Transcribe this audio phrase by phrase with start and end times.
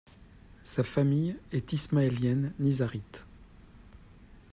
[0.63, 3.23] Sa famille est ismaélienne nizârite.